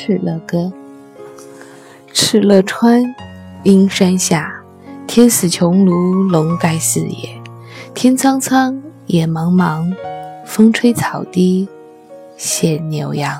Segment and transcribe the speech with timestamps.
[0.00, 0.72] 敕勒歌》：
[2.14, 3.02] 敕勒川，
[3.64, 4.62] 阴山下，
[5.06, 7.38] 天似穹庐，笼盖四野。
[7.92, 9.94] 天苍苍，野茫茫，
[10.46, 11.68] 风吹草低
[12.38, 13.38] 见牛羊。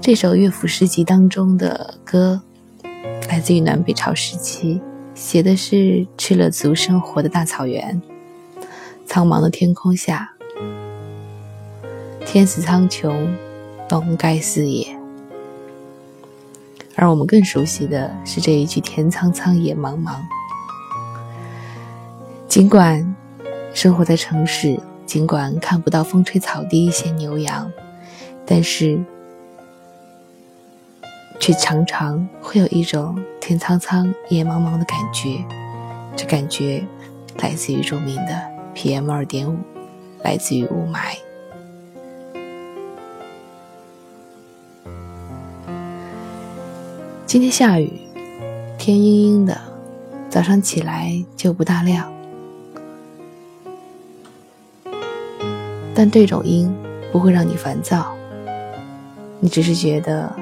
[0.00, 2.40] 这首乐府诗集当中的歌，
[3.28, 4.80] 来自于南北朝时期，
[5.14, 8.02] 写的是敕勒族生活的大草原。
[9.06, 10.32] 苍茫的天空下，
[12.30, 13.26] 天似苍穹，
[13.88, 14.94] 笼盖四野。
[16.94, 20.16] 而我们更熟悉的是这一句“天苍苍，野茫茫”。
[22.46, 23.16] 尽管
[23.72, 27.72] 生活在城市，尽管看不到风吹草低见牛羊，
[28.44, 29.02] 但是
[31.40, 35.42] 却常常会有一种天苍苍，野茫茫的感觉。
[36.14, 36.84] 这感觉
[37.38, 38.38] 来自于著名的
[38.74, 39.56] PM 二点五，
[40.22, 41.16] 来自于雾霾。
[47.28, 47.92] 今天下雨，
[48.78, 49.60] 天阴阴的，
[50.30, 52.10] 早上起来就不大亮。
[55.94, 56.74] 但这种阴
[57.12, 58.16] 不会让你烦躁，
[59.40, 60.34] 你只是觉得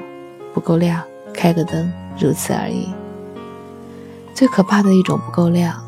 [0.53, 2.87] 不够亮，开个灯，如此而已。
[4.33, 5.85] 最可怕的一种不够亮，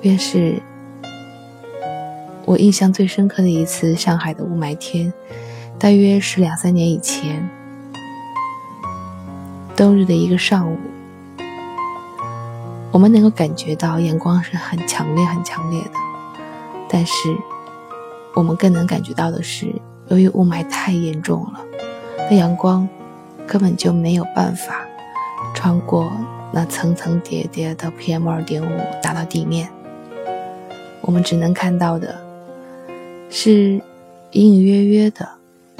[0.00, 0.60] 便是
[2.44, 5.12] 我印象最深刻的一次上海的雾霾天，
[5.78, 7.48] 大约是两三年以前。
[9.76, 10.78] 冬日的一个上午，
[12.90, 15.90] 我们能够感觉到阳光是很强烈、很强烈的，
[16.88, 17.12] 但是
[18.34, 19.70] 我们更能感觉到的是，
[20.08, 21.60] 由于雾霾太严重了，
[22.30, 22.88] 那阳光
[23.46, 24.80] 根本就没有办法
[25.54, 26.10] 穿过
[26.52, 29.68] 那层层叠叠的 PM 二点五达到地面，
[31.02, 32.18] 我们只能看到的
[33.28, 33.78] 是
[34.32, 35.28] 隐隐约约的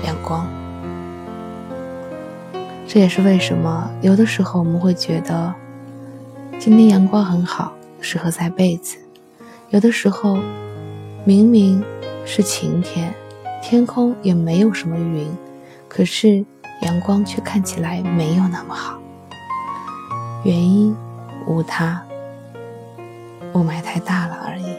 [0.03, 0.66] 亮光。
[2.97, 5.55] 这也是为什么有的时候我们会觉得
[6.59, 8.97] 今天阳光很好，适合晒被子；
[9.69, 10.39] 有的时候
[11.23, 11.85] 明明
[12.25, 13.13] 是晴天，
[13.63, 15.29] 天空也没有什么云，
[15.91, 16.43] 可是
[16.81, 18.99] 阳光却看起来没有那么好。
[20.43, 20.97] 原因
[21.47, 22.03] 无他，
[23.53, 24.75] 雾霾太大了而已。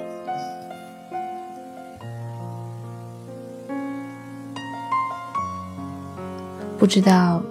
[6.80, 7.44] 不知道。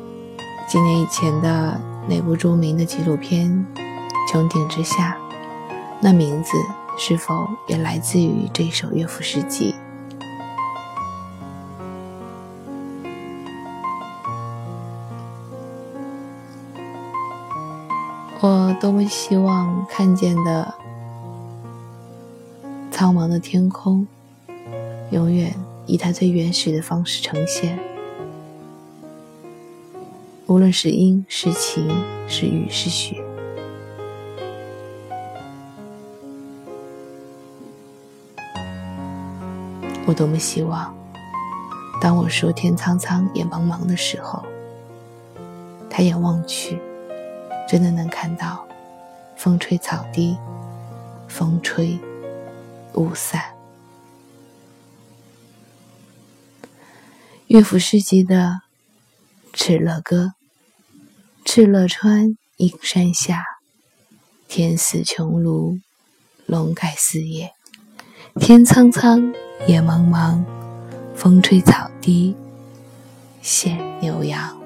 [0.69, 3.49] 几年以前的那部著名的纪录片
[4.29, 5.17] 《穹顶之下》，
[6.01, 6.53] 那名字
[6.99, 9.75] 是否也来自于这首乐府诗集？
[18.41, 20.75] 我多么希望看见的
[22.91, 24.07] 苍茫的天空，
[25.11, 25.55] 永远
[25.87, 27.96] 以它最原始的方式呈现。
[30.49, 31.89] 无论是阴是晴
[32.29, 33.21] 是雨是雪，
[40.07, 40.95] 我多么希望，
[42.01, 44.41] 当我说天苍苍野茫茫的时候，
[45.91, 46.81] 抬眼望去，
[47.69, 48.65] 真的能看到
[49.37, 50.37] 风吹草低，
[51.27, 51.99] 风吹
[52.95, 53.43] 雾散。
[57.49, 58.61] 乐府诗集的
[59.57, 60.35] 《敕勒歌》。
[61.47, 63.43] 敕勒川，阴山下，
[64.47, 65.81] 天似穹庐，
[66.45, 67.53] 笼盖四野。
[68.39, 69.33] 天苍苍，
[69.67, 70.45] 野茫茫，
[71.15, 72.37] 风吹草低
[73.41, 74.66] 见牛羊。